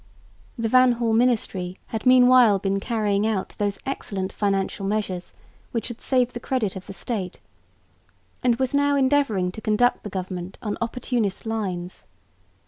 The 0.57 0.67
Van 0.67 0.93
Hall 0.93 1.13
ministry 1.13 1.77
had 1.89 2.07
meanwhile 2.07 2.57
been 2.57 2.79
carrying 2.79 3.27
out 3.27 3.49
those 3.59 3.77
excellent 3.85 4.33
financial 4.33 4.83
measures 4.83 5.31
which 5.73 5.89
had 5.89 6.01
saved 6.01 6.33
the 6.33 6.39
credit 6.39 6.75
of 6.75 6.87
the 6.87 6.91
State, 6.93 7.39
and 8.41 8.55
was 8.55 8.73
now 8.73 8.95
endeavouring 8.95 9.51
to 9.51 9.61
conduct 9.61 10.01
the 10.01 10.09
government 10.09 10.57
on 10.59 10.75
opportunist 10.81 11.45
lines. 11.45 12.07